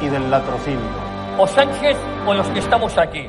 [0.00, 0.88] y del latrocinio.
[1.38, 1.96] O Sánchez
[2.26, 3.28] o los que estamos aquí.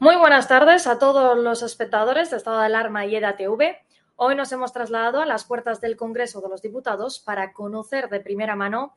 [0.00, 3.78] Muy buenas tardes a todos los espectadores de Estado de Alarma y EDA TV.
[4.16, 8.20] Hoy nos hemos trasladado a las puertas del Congreso de los Diputados para conocer de
[8.20, 8.96] primera mano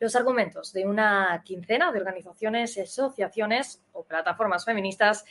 [0.00, 5.24] los argumentos de una quincena de organizaciones, asociaciones o plataformas feministas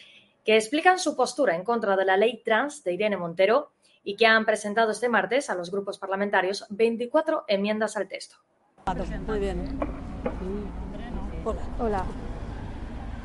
[0.44, 3.72] que explican su postura en contra de la ley trans de Irene Montero
[4.04, 8.38] y que han presentado este martes a los grupos parlamentarios 24 enmiendas al texto.
[9.28, 9.80] Muy bien.
[11.46, 11.62] Hola.
[11.80, 12.06] Hola.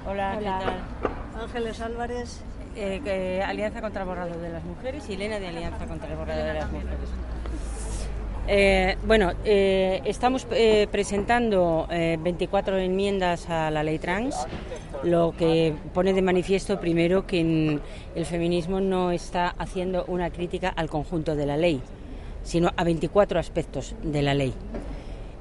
[0.06, 0.58] Hola, ¿qué Hola.
[0.60, 1.42] tal?
[1.42, 2.42] Ángeles Álvarez.
[2.76, 6.44] Eh, Alianza contra el Borrado de las Mujeres y Elena de Alianza contra el Borrado
[6.44, 7.10] de las Mujeres.
[8.50, 14.46] Eh, bueno, eh, estamos eh, presentando eh, 24 enmiendas a la ley trans,
[15.02, 17.80] lo que pone de manifiesto primero que
[18.14, 21.80] el feminismo no está haciendo una crítica al conjunto de la ley,
[22.42, 24.54] sino a 24 aspectos de la ley.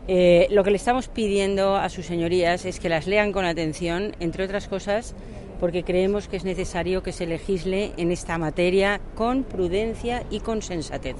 [0.07, 4.15] Eh, lo que le estamos pidiendo a sus señorías es que las lean con atención,
[4.19, 5.15] entre otras cosas,
[5.59, 10.61] porque creemos que es necesario que se legisle en esta materia con prudencia y con
[10.61, 11.17] sensatez.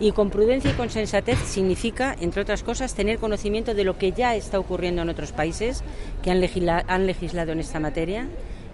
[0.00, 4.12] Y con prudencia y con sensatez significa, entre otras cosas, tener conocimiento de lo que
[4.12, 5.82] ya está ocurriendo en otros países
[6.22, 8.26] que han, legisla- han legislado en esta materia.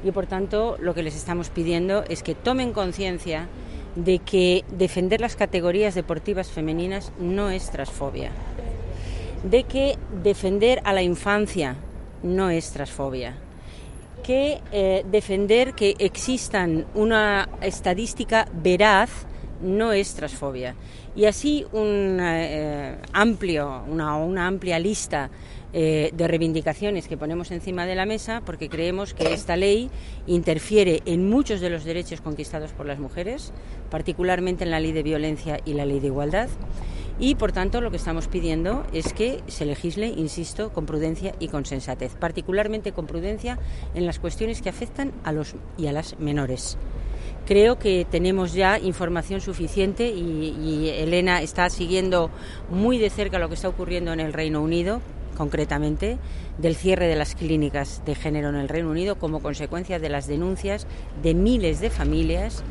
[0.03, 3.49] Y por tanto, lo que les estamos pidiendo es que tomen conciencia
[3.97, 8.31] de que defender las categorías deportivas femeninas no es transfobia
[9.43, 11.77] de que defender a la infancia
[12.23, 13.35] no es transfobia,
[14.23, 19.09] que eh, defender que existan una estadística veraz
[19.63, 20.75] no es transfobia.
[21.17, 25.31] Y así un eh, amplio, una, una amplia lista
[25.73, 29.89] eh, de reivindicaciones que ponemos encima de la mesa porque creemos que esta ley
[30.27, 33.53] interfiere en muchos de los derechos conquistados por las mujeres,
[33.89, 36.49] particularmente en la ley de violencia y la ley de igualdad.
[37.21, 41.47] Y por tanto lo que estamos pidiendo es que se legisle, insisto, con prudencia y
[41.47, 43.57] con sensatez, particularmente con prudencia
[43.95, 46.79] en las cuestiones que afectan a los y a las menores.
[47.47, 52.31] Creo que tenemos ya información suficiente y, y Elena está siguiendo
[52.71, 55.01] muy de cerca lo que está ocurriendo en el Reino Unido,
[55.37, 56.19] concretamente
[56.59, 60.27] del cierre de las clínicas de género en el Reino Unido como consecuencia de las
[60.27, 60.87] denuncias
[61.23, 62.63] de miles de familias.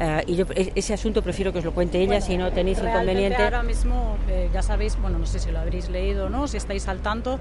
[0.00, 2.78] Eh, y yo e- ese asunto prefiero que os lo cuente ella si no tenéis
[2.78, 3.42] inconveniente.
[3.42, 6.56] Ahora mismo, eh, ya sabéis, bueno, no sé si lo habréis leído o no, si
[6.56, 7.40] estáis al tanto,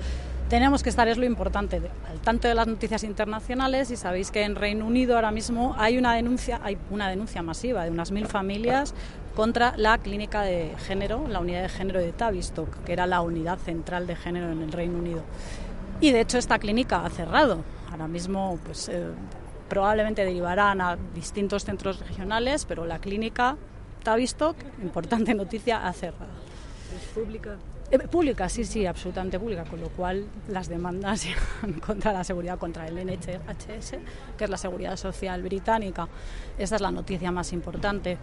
[0.50, 4.32] tenemos que estar, es lo importante, de- al tanto de las noticias internacionales y sabéis
[4.32, 8.12] que en Reino Unido ahora mismo hay una denuncia, hay una denuncia masiva de unas
[8.12, 8.96] mil familias
[9.36, 13.60] contra la clínica de género, la unidad de género de Tavistock, que era la unidad
[13.60, 15.22] central de género en el Reino Unido.
[16.02, 17.60] Y de hecho esta clínica ha cerrado.
[17.92, 19.06] Ahora mismo, pues eh,
[19.70, 23.58] probablemente derivarán a distintos centros regionales, pero la clínica
[24.04, 26.32] Tavistock, importante noticia, ha cerrado.
[26.96, 27.58] ¿Es pública?
[27.90, 31.26] Eh, pública, sí, sí, absolutamente pública, con lo cual las demandas
[31.86, 33.92] contra la seguridad, contra el NHS,
[34.38, 36.06] que es la seguridad social británica.
[36.58, 38.18] Esta es la noticia más importante.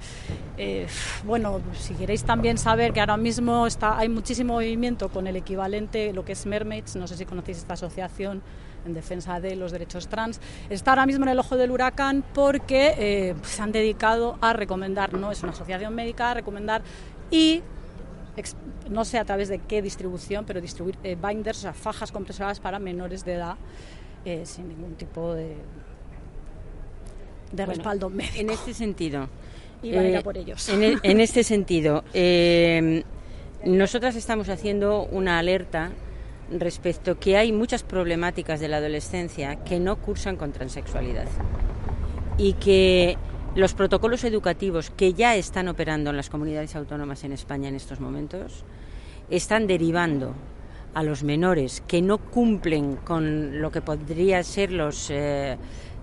[0.58, 0.86] Eh,
[1.24, 6.12] bueno, si queréis también saber que ahora mismo está, hay muchísimo movimiento con el equivalente,
[6.12, 8.42] lo que es Mermaids, no sé si conocéis esta asociación
[8.84, 10.40] en defensa de los derechos trans,
[10.70, 15.14] está ahora mismo en el ojo del huracán porque eh, se han dedicado a recomendar,
[15.14, 16.82] no es una asociación médica, a recomendar
[17.30, 17.62] y
[18.90, 22.60] no sé a través de qué distribución, pero distribuir eh, binders, o sea, fajas compresoras
[22.60, 23.56] para menores de edad
[24.24, 25.56] eh, sin ningún tipo de,
[27.52, 28.36] de respaldo médico.
[28.38, 29.28] En este sentido.
[29.82, 30.68] Y van a ir a por ellos.
[30.68, 32.04] En, en este sentido,
[33.64, 35.92] nosotras estamos haciendo una alerta
[36.50, 41.26] respecto que hay muchas problemáticas de la adolescencia que no cursan con transexualidad
[42.38, 43.16] y que
[43.54, 48.00] los protocolos educativos que ya están operando en las comunidades autónomas en España en estos
[48.00, 48.64] momentos
[49.30, 50.34] están derivando
[50.92, 55.56] a los menores que no cumplen con lo que podría ser los eh,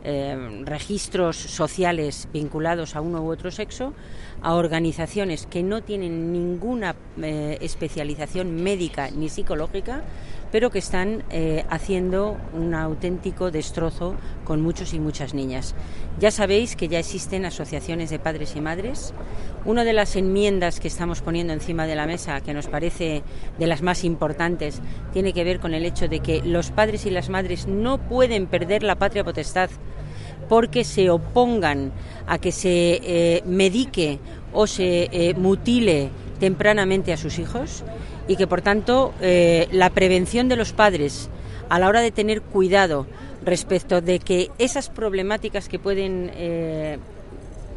[0.04, 3.94] eh, registros sociales vinculados a uno u otro sexo,
[4.42, 10.04] a organizaciones que no tienen ninguna eh, especialización médica ni psicológica,
[10.52, 15.76] pero que están eh, haciendo un auténtico destrozo con muchos y muchas niñas.
[16.20, 19.14] Ya sabéis que ya existen asociaciones de padres y madres.
[19.64, 23.24] Una de las enmiendas que estamos poniendo encima de la mesa, que nos parece
[23.58, 24.82] de las más importantes,
[25.14, 28.48] tiene que ver con el hecho de que los padres y las madres no pueden
[28.48, 29.70] perder la patria potestad
[30.50, 31.94] porque se opongan
[32.28, 34.20] a que se eh, medique
[34.52, 36.10] o se eh, mutile
[36.42, 37.86] tempranamente a sus hijos
[38.32, 41.30] y que por tanto eh, la prevención de los padres
[41.68, 43.06] a la hora de tener cuidado
[43.44, 46.98] respecto de que esas problemáticas que pueden eh,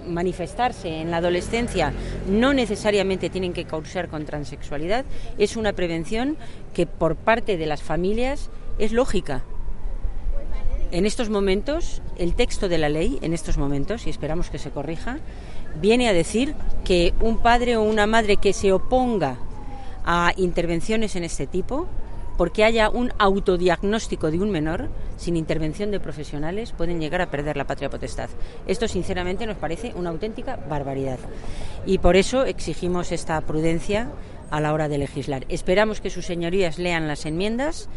[0.06, 1.92] manifestarse en la adolescencia
[2.28, 5.04] no necesariamente tienen que causar con transexualidad
[5.38, 6.36] es una prevención
[6.72, 8.48] que por parte de las familias
[8.78, 9.42] es lógica.
[10.92, 14.70] En estos momentos, el texto de la ley, en estos momentos, y esperamos que se
[14.70, 15.18] corrija,
[15.80, 16.54] viene a decir
[16.84, 19.38] que un padre o una madre que se oponga
[20.04, 21.86] a intervenciones en este tipo,
[22.36, 27.56] porque haya un autodiagnóstico de un menor, sin intervención de profesionales, pueden llegar a perder
[27.56, 28.28] la patria potestad.
[28.66, 31.18] Esto, sinceramente, nos parece una auténtica barbaridad.
[31.86, 34.08] Y por eso exigimos esta prudencia
[34.54, 35.44] a la hora de legislar.
[35.48, 37.88] Esperamos que sus señorías lean las enmiendas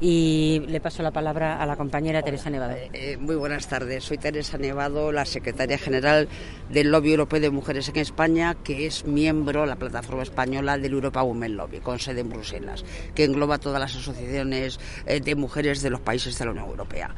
[0.00, 2.76] y le paso la palabra a la compañera Teresa Nevado.
[2.92, 4.04] Eh, muy buenas tardes.
[4.04, 6.28] Soy Teresa Nevado, la secretaria general
[6.70, 11.24] del Lobby Europeo de Mujeres en España, que es miembro, la plataforma española del Europa
[11.24, 12.84] Women Lobby, con sede en Bruselas,
[13.16, 17.12] que engloba todas las asociaciones eh, de mujeres de los países de la Unión Europea.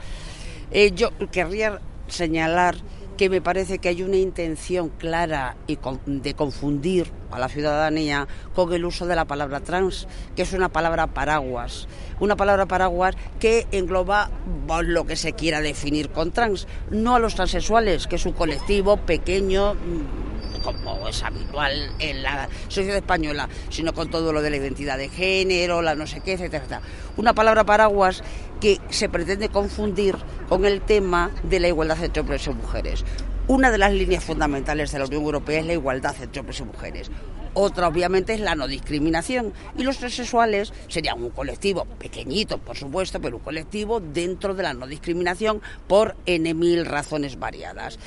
[0.71, 2.77] Eh, yo querría señalar
[3.17, 8.73] que me parece que hay una intención clara y de confundir a la ciudadanía con
[8.73, 11.89] el uso de la palabra trans, que es una palabra paraguas,
[12.21, 14.31] una palabra paraguas que engloba
[14.83, 18.97] lo que se quiera definir con trans, no a los transexuales, que es un colectivo
[18.99, 19.75] pequeño
[20.67, 25.09] como es habitual en la sociedad española, sino con todo lo de la identidad de
[25.09, 26.83] género, la no sé qué, etcétera.
[27.17, 28.23] Una palabra paraguas
[28.61, 30.17] que se pretende confundir
[30.49, 33.05] con el tema de la igualdad entre hombres y mujeres.
[33.47, 36.65] Una de las líneas fundamentales de la Unión Europea es la igualdad entre hombres y
[36.65, 37.11] mujeres.
[37.55, 39.55] Otra, obviamente, es la no discriminación.
[39.79, 44.75] Y los transexuales serían un colectivo pequeñito, por supuesto, pero un colectivo dentro de la
[44.75, 47.99] no discriminación por N razones variadas.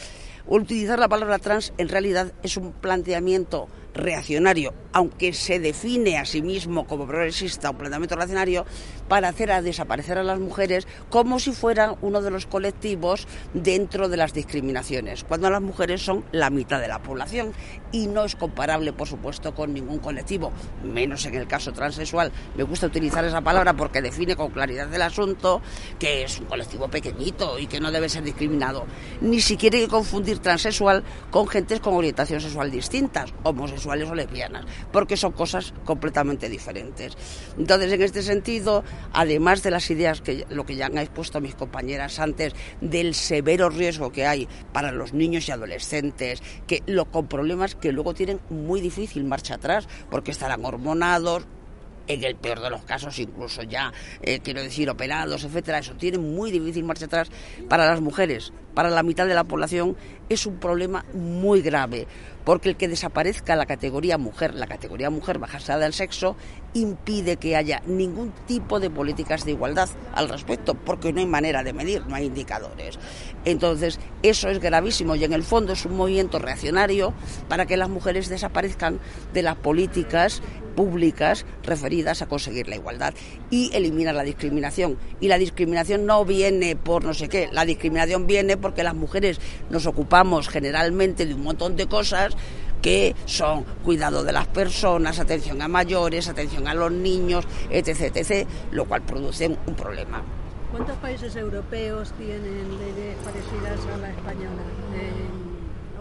[0.51, 6.41] Utilizar la palabra trans en realidad es un planteamiento reaccionario, aunque se define a sí
[6.41, 8.65] mismo como progresista, un planteamiento reaccionario,
[9.07, 14.09] para hacer a desaparecer a las mujeres como si fueran uno de los colectivos dentro
[14.09, 17.53] de las discriminaciones, cuando las mujeres son la mitad de la población
[17.91, 20.51] y no es comparable, por supuesto, con ningún colectivo,
[20.83, 22.31] menos en el caso transexual.
[22.55, 25.61] Me gusta utilizar esa palabra porque define con claridad el asunto
[25.97, 28.85] que es un colectivo pequeñito y que no debe ser discriminado.
[29.21, 34.65] Ni siquiera hay que confundir transexual con gentes con orientación sexual distintas, homosexuales o lesbianas,
[34.91, 37.17] porque son cosas completamente diferentes.
[37.57, 38.83] Entonces, en este sentido,
[39.13, 43.69] además de las ideas que lo que ya han expuesto mis compañeras antes del severo
[43.69, 48.39] riesgo que hay para los niños y adolescentes, que lo, con problemas que luego tienen
[48.49, 51.45] muy difícil marcha atrás, porque estarán hormonados,
[52.09, 56.17] en el peor de los casos incluso ya, eh, quiero decir, operados, etcétera, eso tiene
[56.17, 57.29] muy difícil marcha atrás
[57.69, 59.97] para las mujeres, para la mitad de la población
[60.29, 62.07] es un problema muy grave,
[62.45, 66.37] porque el que desaparezca la categoría mujer, la categoría mujer bajada del sexo,
[66.73, 71.61] impide que haya ningún tipo de políticas de igualdad al respecto, porque no hay manera
[71.61, 72.97] de medir, no hay indicadores.
[73.43, 77.13] Entonces, eso es gravísimo y en el fondo es un movimiento reaccionario
[77.49, 78.99] para que las mujeres desaparezcan
[79.33, 80.41] de las políticas
[80.79, 83.13] públicas referidas a conseguir la igualdad
[83.49, 84.97] y eliminar la discriminación.
[85.19, 89.41] Y la discriminación no viene por no sé qué, la discriminación viene porque las mujeres
[89.71, 92.37] nos ocupamos generalmente de un montón de cosas
[92.83, 98.47] que son cuidado de las personas, atención a mayores, atención a los niños, etc., etc.,
[98.71, 100.21] lo cual produce un problema.
[100.71, 104.61] ¿Cuántos países europeos tienen leyes parecidas a la española?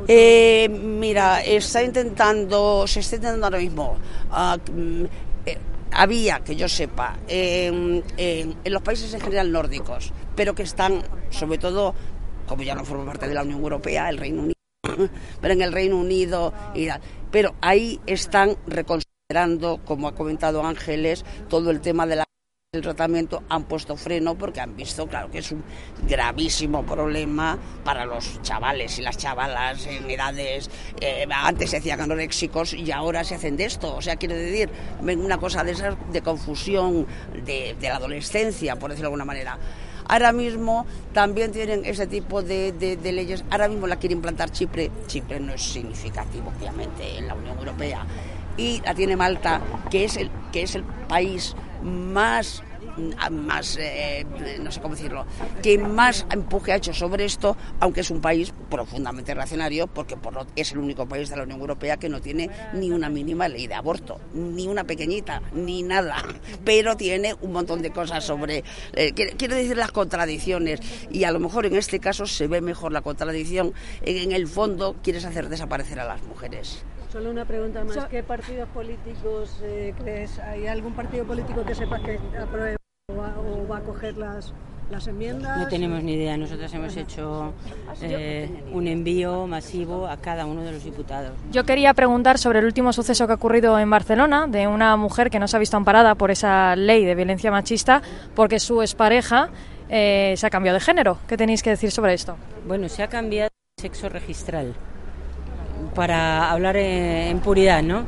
[0.07, 3.97] Eh, mira, está intentando, se está intentando ahora mismo.
[4.31, 5.07] Uh,
[5.47, 5.59] eh,
[5.91, 11.59] había, que yo sepa, eh, en los países en general nórdicos, pero que están sobre
[11.59, 11.95] todo
[12.49, 14.55] como ya no forma parte de la Unión Europea, el Reino Unido,
[15.41, 16.89] pero en el Reino Unido, y,
[17.31, 22.25] pero ahí están reconsiderando, como ha comentado Ángeles, todo el tema de la
[22.83, 25.65] tratamiento han puesto freno porque han visto, claro, que es un
[26.07, 30.69] gravísimo problema para los chavales y las chavalas en edades,
[31.01, 33.97] eh, antes se hacían anoréxicos y ahora se hacen de esto.
[33.97, 34.69] O sea, quiere decir,
[35.01, 37.07] una cosa de esas de confusión
[37.47, 39.59] de, la adolescencia, por decirlo de alguna manera.
[40.09, 43.45] Ahora mismo también tienen ese tipo de, leyes.
[43.51, 44.91] Ahora mismo la quiere implantar Chipre.
[45.07, 48.07] Chipre no es significativo, obviamente, en la Unión Europea.
[48.57, 49.61] Y la tiene Malta,
[49.91, 52.63] que es el, que es el país más
[53.31, 54.25] más, eh,
[54.61, 55.27] no sé cómo decirlo,
[55.63, 60.47] que más empuje ha hecho sobre esto, aunque es un país profundamente reaccionario, porque por
[60.57, 63.67] es el único país de la Unión Europea que no tiene ni una mínima ley
[63.67, 66.17] de aborto, ni una pequeñita, ni nada,
[66.65, 71.41] pero tiene un montón de cosas sobre, eh, quiero decir las contradicciones, y a lo
[71.41, 76.01] mejor en este caso se ve mejor la contradicción, en el fondo quieres hacer desaparecer
[76.01, 76.85] a las mujeres.
[77.11, 78.05] Solo una pregunta más.
[78.07, 80.39] ¿Qué partidos políticos eh, crees?
[80.41, 82.78] ¿Hay algún partido político que sepas que apruebe
[83.11, 84.53] o va, a coger las,
[84.91, 85.57] las enmiendas?
[85.57, 86.37] No tenemos ni idea.
[86.37, 87.55] Nosotros hemos hecho
[88.03, 91.33] eh, un envío masivo a cada uno de los diputados.
[91.51, 95.31] Yo quería preguntar sobre el último suceso que ha ocurrido en Barcelona de una mujer
[95.31, 98.03] que no se ha visto amparada por esa ley de violencia machista
[98.35, 99.49] porque su expareja
[99.89, 101.19] eh, se ha cambiado de género.
[101.27, 102.37] ¿Qué tenéis que decir sobre esto?
[102.67, 104.75] Bueno, se ha cambiado de sexo registral
[105.95, 108.05] para hablar en, puridad, ¿no?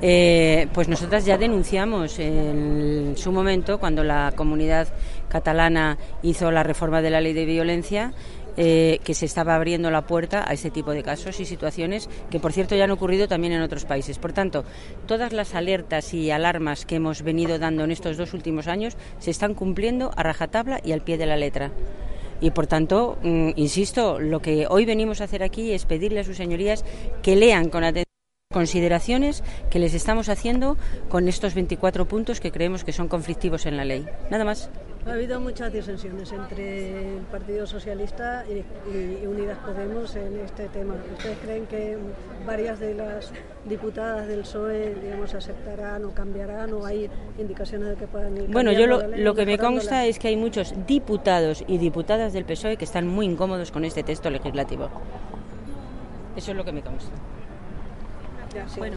[0.00, 4.88] Eh, pues nosotras ya denunciamos en su momento, cuando la comunidad
[5.28, 8.12] catalana hizo la reforma de la ley de violencia,
[8.60, 12.40] eh, que se estaba abriendo la puerta a ese tipo de casos y situaciones que,
[12.40, 14.18] por cierto, ya han ocurrido también en otros países.
[14.18, 14.64] Por tanto,
[15.06, 19.30] todas las alertas y alarmas que hemos venido dando en estos dos últimos años se
[19.30, 21.70] están cumpliendo a rajatabla y al pie de la letra.
[22.40, 26.24] Y por tanto, mm, insisto, lo que hoy venimos a hacer aquí es pedirle a
[26.24, 26.84] sus señorías
[27.22, 28.07] que lean con atención
[28.50, 30.78] consideraciones que les estamos haciendo
[31.10, 34.06] con estos 24 puntos que creemos que son conflictivos en la ley.
[34.30, 34.70] Nada más.
[35.06, 40.94] Ha habido muchas disensiones entre el Partido Socialista y, Unidas Podemos en este tema.
[41.12, 41.98] ¿Ustedes creen que
[42.46, 43.34] varias de las
[43.66, 48.72] diputadas del PSOE digamos, aceptarán o cambiarán o hay indicaciones de que puedan ir Bueno,
[48.72, 52.78] yo lo, lo que me consta es que hay muchos diputados y diputadas del PSOE
[52.78, 54.88] que están muy incómodos con este texto legislativo.
[56.34, 57.12] Eso es lo que me consta.
[58.76, 58.96] Bueno.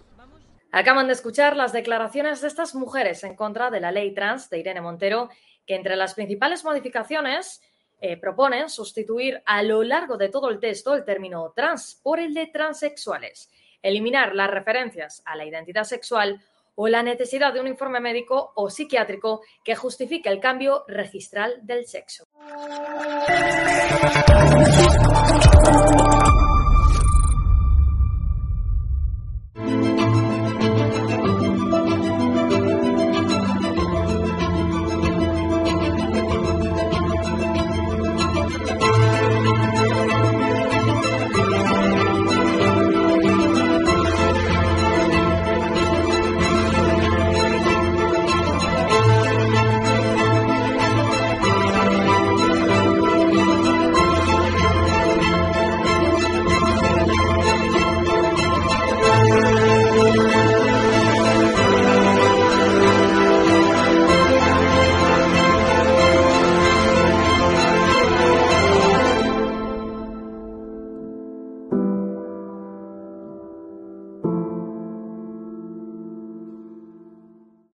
[0.72, 4.60] Acaban de escuchar las declaraciones de estas mujeres en contra de la ley trans de
[4.60, 5.29] Irene Montero,
[5.65, 7.62] que entre las principales modificaciones
[8.00, 12.34] eh, proponen sustituir a lo largo de todo el texto el término trans por el
[12.34, 16.41] de transexuales, eliminar las referencias a la identidad sexual
[16.75, 21.86] o la necesidad de un informe médico o psiquiátrico que justifique el cambio registral del
[21.86, 22.27] sexo.